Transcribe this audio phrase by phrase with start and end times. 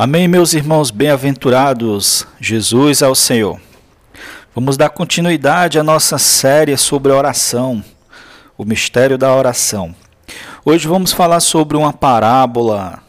[0.00, 2.24] Amém, meus irmãos bem-aventurados.
[2.40, 3.60] Jesus é o Senhor.
[4.54, 7.82] Vamos dar continuidade à nossa série sobre oração,
[8.56, 9.92] o mistério da oração.
[10.64, 13.02] Hoje vamos falar sobre uma parábola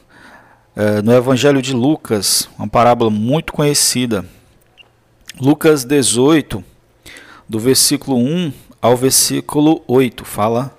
[0.76, 4.26] é, no Evangelho de Lucas, uma parábola muito conhecida.
[5.40, 6.64] Lucas 18,
[7.48, 8.52] do versículo 1
[8.82, 10.76] ao versículo 8, fala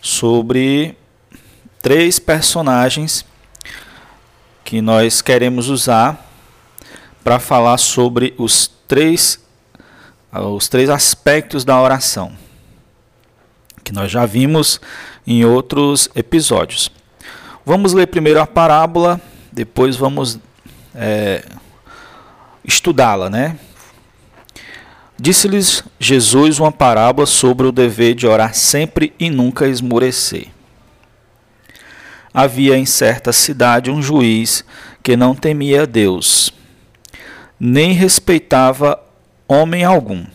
[0.00, 0.96] sobre
[1.82, 3.26] três personagens
[4.64, 6.26] que nós queremos usar
[7.22, 9.38] para falar sobre os três,
[10.32, 12.32] os três aspectos da oração,
[13.84, 14.80] que nós já vimos
[15.26, 16.90] em outros episódios.
[17.64, 19.20] Vamos ler primeiro a parábola,
[19.52, 20.38] depois vamos
[20.94, 21.44] é,
[22.64, 23.58] estudá-la, né?
[25.18, 30.53] Disse-lhes Jesus uma parábola sobre o dever de orar sempre e nunca esmorecer
[32.34, 34.64] havia em certa cidade um juiz
[35.00, 36.52] que não temia Deus,
[37.60, 39.00] nem respeitava
[39.46, 40.26] homem algum.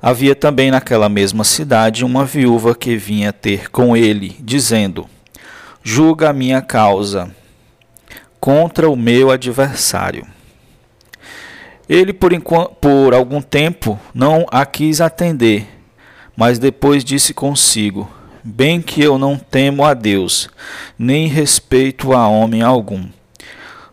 [0.00, 5.08] Havia também naquela mesma cidade uma viúva que vinha ter com ele, dizendo:
[5.84, 7.30] Julga a minha causa
[8.40, 10.26] contra o meu adversário.
[11.88, 12.32] Ele, por,
[12.80, 15.68] por algum tempo, não a quis atender,
[16.36, 18.10] mas depois disse consigo:
[18.42, 20.48] bem que eu não temo a Deus,
[20.98, 23.06] nem respeito a homem algum.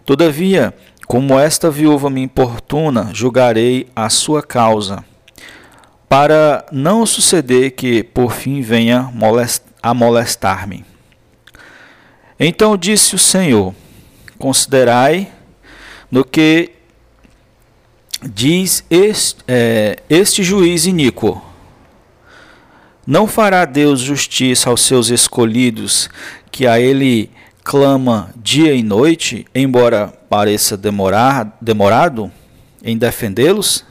[0.05, 0.73] Todavia,
[1.07, 5.03] como esta viúva me importuna, julgarei a sua causa,
[6.07, 9.11] para não suceder que por fim venha
[9.81, 10.83] a molestar-me.
[12.39, 13.75] Então disse o Senhor:
[14.39, 15.31] Considerai
[16.09, 16.71] no que
[18.21, 21.48] diz este, é, este juiz iníquo
[23.09, 26.11] não fará Deus justiça aos seus escolhidos,
[26.51, 27.31] que a ele
[27.63, 32.31] clama dia e noite, embora pareça demorar, demorado
[32.83, 33.83] em defendê-los?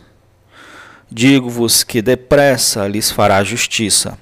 [1.10, 4.16] Digo-vos que depressa lhes fará justiça.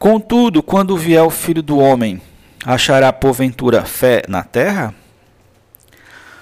[0.00, 2.20] Contudo, quando vier o filho do homem,
[2.66, 4.92] achará porventura fé na terra?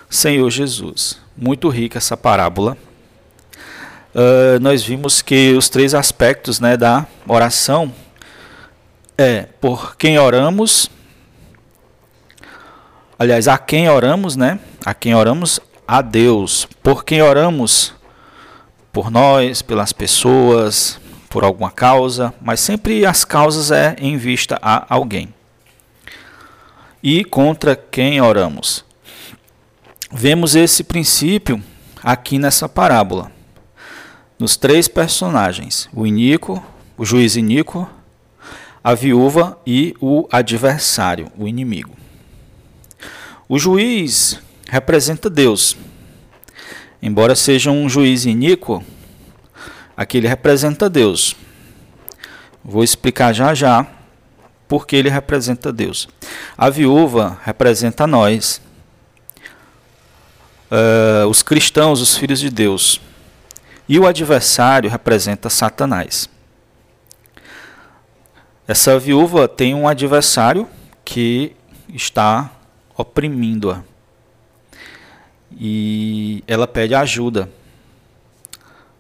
[0.09, 2.79] Senhor Jesus, muito rica essa parábola
[4.15, 7.93] uh, nós vimos que os três aspectos né, da oração
[9.17, 10.91] é por quem oramos,
[13.19, 14.59] aliás, a quem oramos, né?
[14.85, 17.93] A quem oramos a Deus, por quem oramos
[18.93, 20.99] por nós, pelas pessoas,
[21.29, 25.33] por alguma causa, mas sempre as causas é em vista a alguém.
[27.03, 28.85] E contra quem oramos.
[30.11, 31.63] Vemos esse princípio
[32.03, 33.31] aqui nessa parábola
[34.41, 36.61] nos três personagens: o Inico,
[36.97, 37.89] o juiz Inico,
[38.83, 41.95] a viúva e o adversário, o inimigo.
[43.49, 45.77] O juiz representa Deus.
[47.03, 48.85] Embora seja um juiz iníquo,
[49.97, 51.35] aqui ele representa Deus.
[52.65, 53.87] Vou explicar já já
[54.69, 56.09] porque ele representa Deus.
[56.57, 58.61] A viúva representa nós,
[60.71, 63.01] uh, os cristãos, os filhos de Deus.
[63.91, 66.31] E o adversário representa Satanás.
[68.69, 70.69] Essa viúva tem um adversário
[71.05, 71.57] que
[71.93, 72.53] está
[72.97, 73.83] oprimindo-a.
[75.51, 77.51] E ela pede ajuda.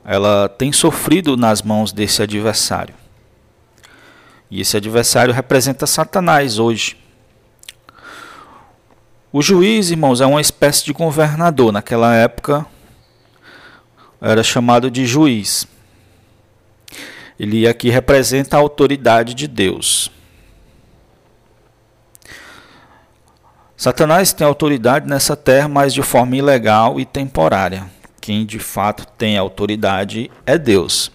[0.05, 2.97] Ela tem sofrido nas mãos desse adversário.
[4.51, 6.97] E esse adversário representa Satanás hoje.
[9.33, 11.71] O juiz, irmãos, é uma espécie de governador.
[11.71, 12.67] Naquela época,
[14.21, 15.67] era chamado de juiz.
[17.39, 20.11] Ele aqui representa a autoridade de Deus.
[23.77, 27.87] Satanás tem autoridade nessa terra, mas de forma ilegal e temporária.
[28.21, 31.11] Quem de fato tem autoridade é Deus.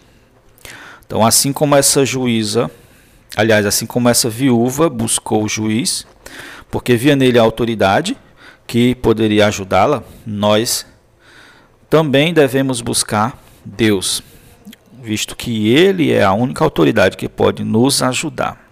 [1.06, 2.72] Então, assim como essa juíza,
[3.36, 6.07] aliás, assim como essa viúva buscou o juiz,
[6.72, 8.18] porque via nele a autoridade
[8.66, 10.88] que poderia ajudá-la, nós
[11.89, 14.23] também devemos buscar Deus,
[15.01, 18.63] visto que Ele é a única autoridade que pode nos ajudar.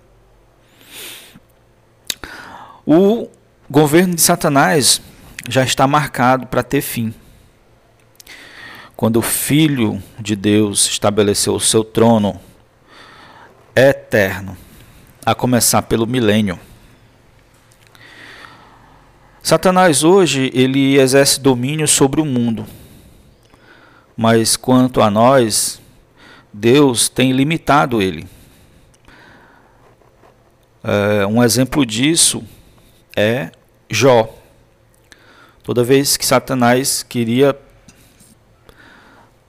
[2.86, 3.30] O
[3.70, 5.02] governo de Satanás
[5.48, 7.14] já está marcado para ter fim.
[8.96, 12.40] Quando o Filho de Deus estabeleceu o seu trono
[13.76, 14.58] eterno,
[15.26, 16.60] a começar pelo milênio.
[19.42, 22.66] Satanás hoje ele exerce domínio sobre o mundo
[24.16, 25.82] mas quanto a nós,
[26.52, 28.28] Deus tem limitado ele.
[30.84, 32.44] É, um exemplo disso
[33.16, 33.52] é
[33.90, 34.30] Jó.
[35.64, 37.58] Toda vez que Satanás queria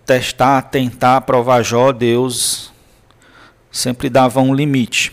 [0.07, 2.73] testar, tentar provar Jó, Deus
[3.71, 5.13] sempre dava um limite.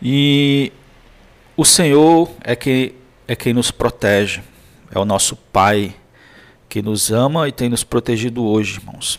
[0.00, 0.72] E
[1.56, 2.94] o Senhor é que
[3.26, 4.42] é quem nos protege,
[4.94, 5.94] é o nosso Pai
[6.68, 9.18] que nos ama e tem nos protegido hoje, irmãos.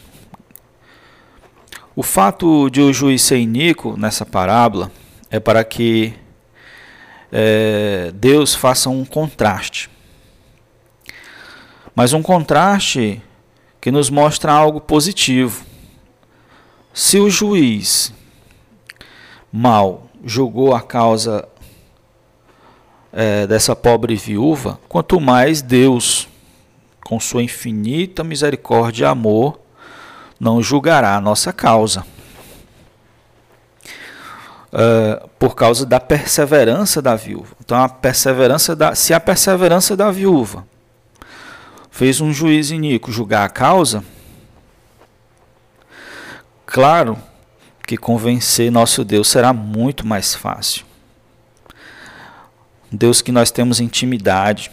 [1.96, 4.92] O fato de o juiz ser iníquo nessa parábola
[5.30, 6.14] é para que
[7.30, 9.90] é, Deus faça um contraste.
[11.94, 13.22] Mas um contraste
[13.82, 15.66] que nos mostra algo positivo.
[16.94, 18.14] Se o juiz
[19.52, 21.46] mal julgou a causa
[23.12, 26.29] é, dessa pobre viúva, quanto mais Deus,
[27.10, 29.60] com sua infinita misericórdia e amor,
[30.40, 32.06] não julgará a nossa causa.
[34.72, 37.56] Uh, por causa da perseverança da viúva.
[37.60, 40.68] Então, a perseverança da, se a perseverança da viúva
[41.90, 44.04] fez um juiz iníquo julgar a causa,
[46.64, 47.18] claro
[47.88, 50.86] que convencer nosso Deus será muito mais fácil.
[52.92, 54.70] Deus que nós temos intimidade,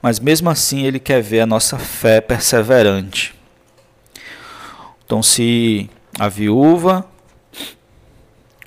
[0.00, 3.34] mas mesmo assim Ele quer ver a nossa fé perseverante.
[5.04, 7.04] Então, se a viúva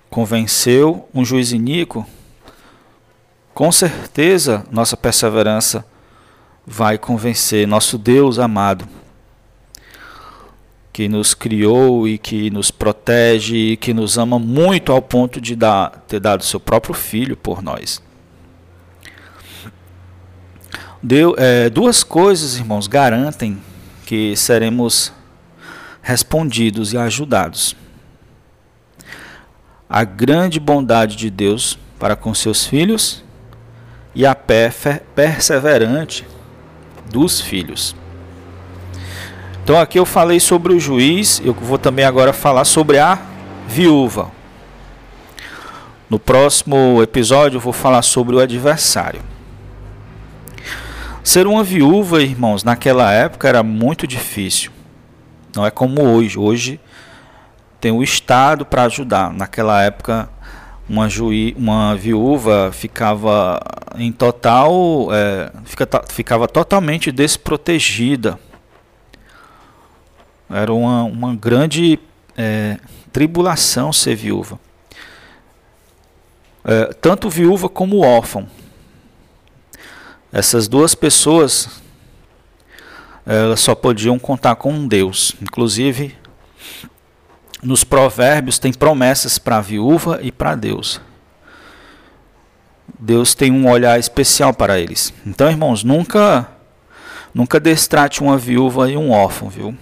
[0.09, 2.05] convenceu um juiz iníquo,
[3.53, 5.85] com certeza nossa perseverança
[6.65, 8.87] vai convencer nosso Deus amado,
[10.91, 15.55] que nos criou e que nos protege e que nos ama muito ao ponto de
[15.55, 18.01] dar, ter dado seu próprio filho por nós.
[21.03, 23.59] Deu, é, duas coisas, irmãos, garantem
[24.05, 25.11] que seremos
[26.01, 27.75] respondidos e ajudados.
[29.89, 33.23] A grande bondade de Deus para com seus filhos
[34.13, 36.25] e a fé perseverante
[37.11, 37.95] dos filhos.
[39.63, 43.19] Então aqui eu falei sobre o juiz, eu vou também agora falar sobre a
[43.67, 44.31] viúva.
[46.09, 49.21] No próximo episódio eu vou falar sobre o adversário.
[51.23, 54.71] Ser uma viúva, irmãos, naquela época era muito difícil.
[55.55, 56.39] Não é como hoje.
[56.39, 56.79] Hoje
[57.79, 59.31] tem o Estado para ajudar.
[59.31, 60.27] Naquela época,
[60.89, 63.59] uma, juí, uma viúva ficava
[63.97, 68.39] em total, é, fica, ficava totalmente desprotegida.
[70.49, 71.99] Era uma, uma grande
[72.35, 72.79] é,
[73.13, 74.59] tribulação ser viúva.
[76.65, 78.47] É, tanto viúva como órfão.
[80.31, 81.81] Essas duas pessoas
[83.25, 85.35] elas só podiam contar com um Deus.
[85.41, 86.15] Inclusive,
[87.61, 90.99] nos provérbios tem promessas para a viúva e para Deus.
[92.99, 95.13] Deus tem um olhar especial para eles.
[95.25, 96.49] Então, irmãos, nunca
[97.33, 99.77] nunca destrate uma viúva e um órfão, viu?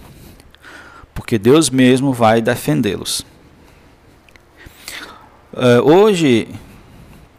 [1.12, 3.26] Porque Deus mesmo vai defendê-los.
[5.52, 6.48] Uh, hoje,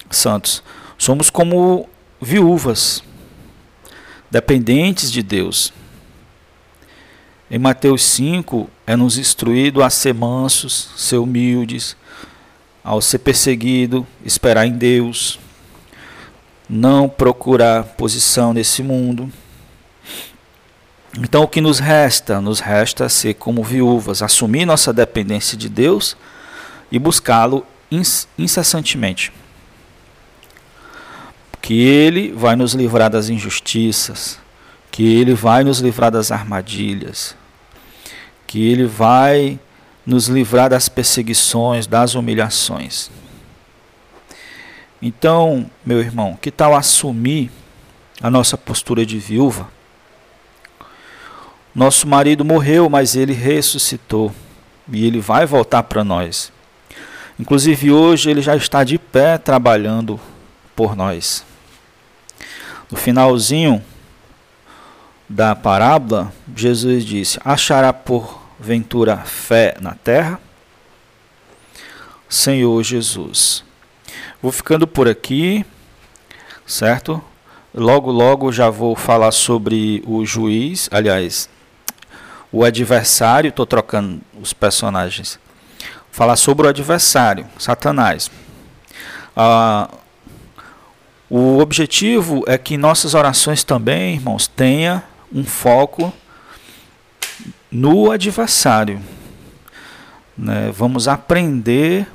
[0.10, 0.62] santos,
[0.98, 1.88] somos como
[2.22, 3.04] viúvas,
[4.30, 5.74] dependentes de Deus.
[7.50, 11.98] Em Mateus 5, é nos instruído a ser mansos, ser humildes,
[12.84, 15.40] ao ser perseguido, esperar em Deus,
[16.70, 19.30] não procurar posição nesse mundo.
[21.20, 22.40] Então, o que nos resta?
[22.40, 26.16] Nos resta ser como viúvas, assumir nossa dependência de Deus
[26.90, 27.66] e buscá-lo
[28.38, 29.34] incessantemente.
[31.72, 34.38] Que Ele vai nos livrar das injustiças,
[34.92, 37.34] que Ele vai nos livrar das armadilhas,
[38.46, 39.58] que Ele vai
[40.06, 43.10] nos livrar das perseguições, das humilhações.
[45.02, 47.50] Então, meu irmão, que tal assumir
[48.22, 49.70] a nossa postura de viúva?
[51.74, 54.36] Nosso marido morreu, mas ele ressuscitou
[54.92, 56.52] e ele vai voltar para nós.
[57.40, 60.20] Inclusive hoje ele já está de pé trabalhando
[60.76, 61.50] por nós.
[62.92, 63.82] No finalzinho
[65.28, 70.40] da parábola, Jesus disse: Achará por ventura fé na terra?
[72.28, 73.64] Senhor Jesus.
[74.42, 75.66] Vou ficando por aqui,
[76.66, 77.24] certo?
[77.74, 81.50] Logo, logo já vou falar sobre o juiz, aliás,
[82.52, 85.40] o adversário, estou trocando os personagens.
[86.12, 88.30] Falar sobre o adversário, Satanás.
[89.36, 89.90] Ah,
[91.34, 95.02] o objetivo é que nossas orações também, irmãos, tenha
[95.34, 96.12] um foco
[97.72, 99.02] no adversário.
[100.38, 100.74] Né?
[100.76, 102.06] Vamos aprender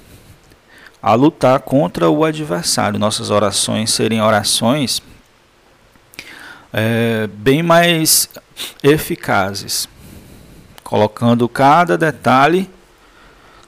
[1.00, 2.98] a lutar contra o adversário.
[2.98, 5.02] Nossas orações serem orações
[6.70, 8.28] é, bem mais
[8.82, 9.88] eficazes,
[10.84, 12.68] colocando cada detalhe,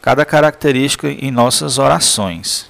[0.02, 2.68] cada característica em nossas orações.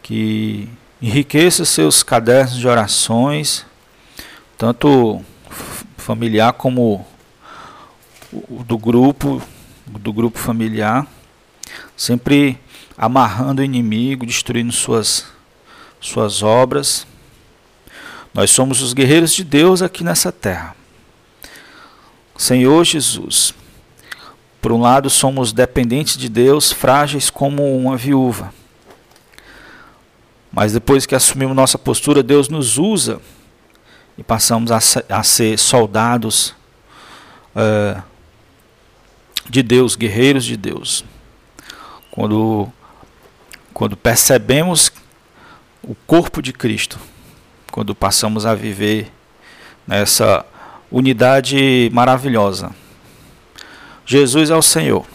[0.00, 0.68] Que
[1.00, 3.64] enriqueça seus cadernos de orações,
[4.58, 5.24] tanto
[5.96, 7.06] familiar como
[8.66, 9.42] do grupo,
[9.86, 11.06] do grupo familiar,
[11.96, 12.58] sempre
[12.96, 15.26] amarrando o inimigo, destruindo suas,
[16.00, 17.06] suas obras.
[18.34, 20.76] Nós somos os guerreiros de Deus aqui nessa terra.
[22.36, 23.54] Senhor Jesus,
[24.60, 28.52] por um lado somos dependentes de Deus, frágeis como uma viúva.
[30.52, 33.20] Mas depois que assumimos nossa postura, Deus nos usa
[34.18, 36.54] e passamos a, ser soldados
[37.54, 38.02] uh,
[39.48, 41.04] de Deus, guerreiros de Deus.
[42.10, 42.70] Quando,
[43.72, 44.92] quando percebemos
[45.82, 46.98] o corpo de Cristo,
[47.70, 49.10] quando passamos a viver
[49.86, 50.44] nessa
[50.90, 52.70] unidade maravilhosa.
[54.04, 55.06] Jesus é o Senhor.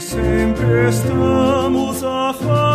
[0.00, 2.69] sempre estamos a falar.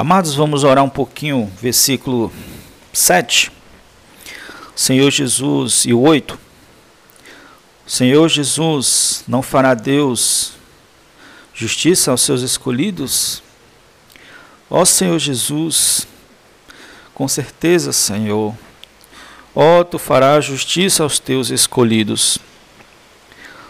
[0.00, 2.32] Amados, vamos orar um pouquinho, versículo
[2.90, 3.52] 7.
[4.74, 6.38] Senhor Jesus, e o 8.
[7.86, 10.54] Senhor Jesus, não fará Deus
[11.52, 13.42] justiça aos seus escolhidos?
[14.70, 16.06] Ó Senhor Jesus,
[17.12, 18.54] com certeza, Senhor,
[19.54, 22.38] ó, tu farás justiça aos teus escolhidos.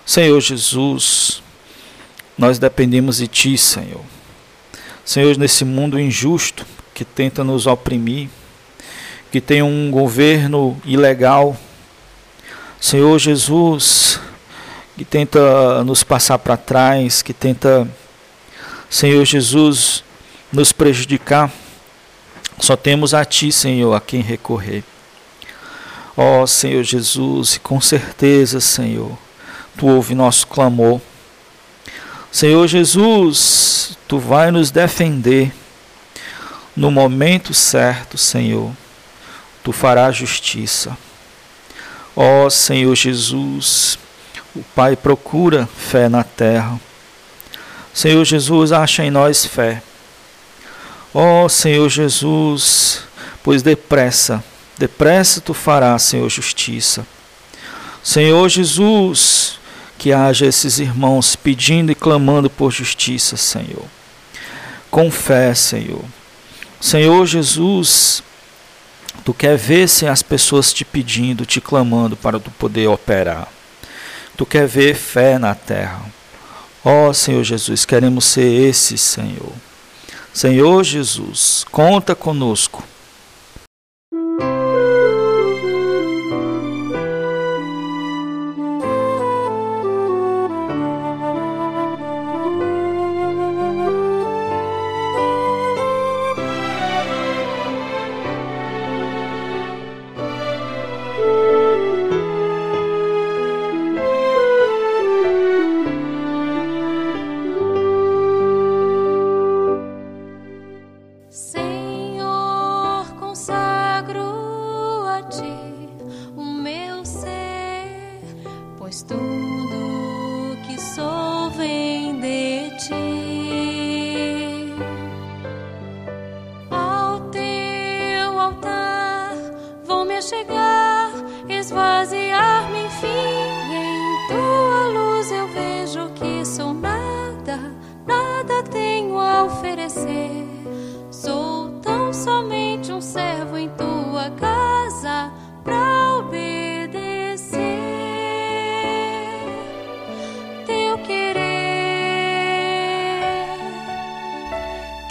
[0.07, 1.43] Senhor Jesus,
[2.39, 4.20] nós dependemos de ti, Senhor.
[5.05, 8.29] Senhor, nesse mundo injusto que tenta nos oprimir,
[9.31, 11.57] que tem um governo ilegal,
[12.81, 14.21] Senhor Jesus,
[14.97, 17.89] que tenta nos passar para trás, que tenta,
[18.89, 20.05] Senhor Jesus,
[20.53, 21.51] nos prejudicar,
[22.59, 24.85] só temos a Ti, Senhor, a quem recorrer.
[26.17, 29.17] Ó oh, Senhor Jesus, com certeza, Senhor,
[29.77, 31.01] Tu ouve nosso clamor.
[32.33, 35.53] Senhor Jesus, Tu vai nos defender
[36.77, 38.73] no momento certo, Senhor.
[39.63, 40.99] Tu farás justiça.
[42.17, 43.97] Ó oh, Senhor Jesus,
[44.53, 46.81] o Pai procura fé na terra.
[47.95, 49.81] Senhor Jesus, acha em nós fé.
[51.15, 53.05] Ó oh, Senhor Jesus,
[53.45, 54.43] pois depressa,
[54.77, 57.07] depressa tu farás, Senhor, justiça.
[58.03, 59.60] Senhor Jesus,
[60.01, 63.85] que haja esses irmãos pedindo e clamando por justiça, Senhor.
[64.91, 66.03] Com fé, Senhor.
[66.81, 68.23] Senhor Jesus,
[69.27, 73.47] tu quer ver se as pessoas te pedindo, te clamando para tu poder operar.
[74.39, 76.01] Tu quer ver fé na terra.
[76.83, 79.53] Ó oh, Senhor Jesus, queremos ser esses, Senhor.
[80.33, 82.83] Senhor Jesus, conta conosco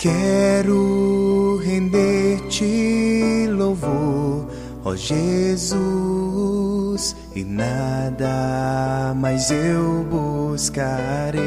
[0.01, 4.47] Quero render-te louvor,
[4.85, 5.75] ó Jesus,
[7.35, 11.43] e nada mais eu buscarei.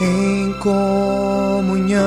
[0.00, 1.98] Em comunhão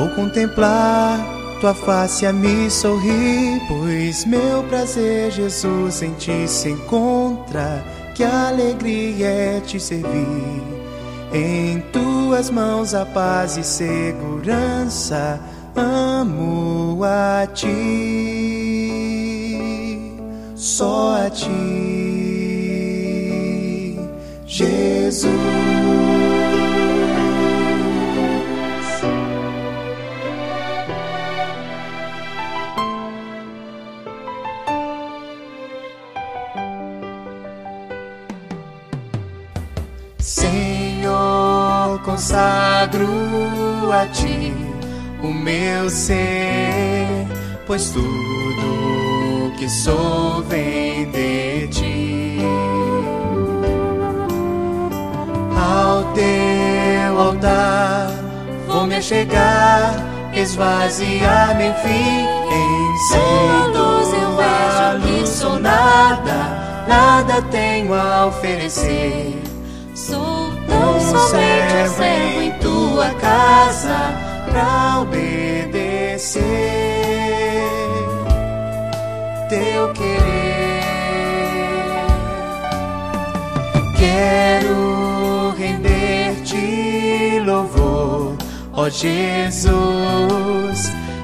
[0.00, 1.20] vou contemplar
[1.60, 7.84] tua face a me sorrir, pois meu prazer, Jesus, em ti se encontra.
[8.14, 10.62] Que alegria é te servir
[11.34, 15.38] em tuas mãos a paz e segurança,
[15.76, 17.68] amo a ti,
[20.56, 21.50] só a ti,
[24.46, 25.79] Jesus.
[43.00, 44.52] Consagro a ti
[45.22, 47.26] o meu ser,
[47.66, 52.38] pois tudo que sou vem de ti.
[55.56, 58.10] Ao teu altar
[58.66, 59.94] vou me chegar,
[60.34, 62.26] esvaziar-me enfim.
[62.52, 69.42] Em sem luz eu vejo que sou nada, nada tenho a oferecer.
[69.94, 70.39] Sou
[70.80, 72.02] tão somente um servo
[72.42, 74.14] em tua casa
[74.50, 76.40] pra obedecer
[79.48, 80.20] teu querer.
[83.98, 88.36] Quero render-te louvor,
[88.72, 89.72] ó Jesus,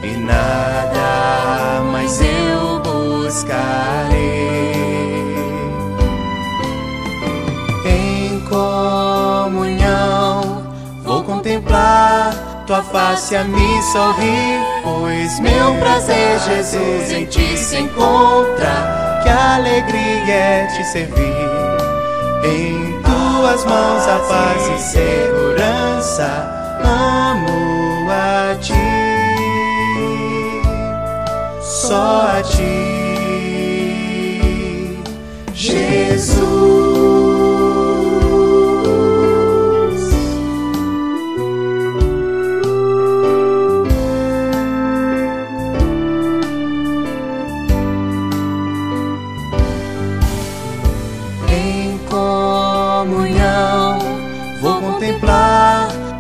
[0.03, 4.17] e nada mais eu buscarei.
[12.67, 19.21] Tua face a me sorrir, pois meu prazer, Jesus, em ti se encontra.
[19.23, 21.23] Que alegria é te servir.
[22.45, 26.29] Em tuas mãos a paz e segurança.
[26.83, 28.75] Amo a ti,
[31.63, 32.67] só a ti,
[35.55, 36.86] Jesus.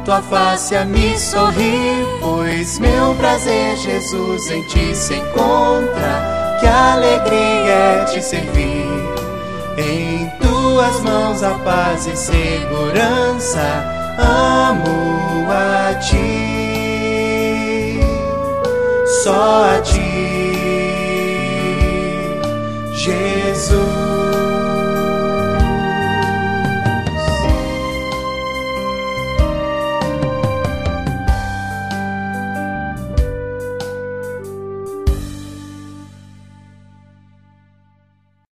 [0.07, 6.57] Tua face a me sorrir, pois meu prazer, Jesus, em ti se encontra.
[6.61, 8.87] Que alegria é te servir.
[9.77, 13.61] Em tuas mãos a paz e segurança.
[14.18, 17.20] Amo a ti,
[19.25, 19.99] só a ti,
[22.94, 24.05] Jesus.